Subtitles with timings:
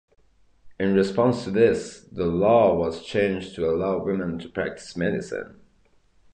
[0.79, 5.59] In response to this, the law was changed to allow women to practise medicine.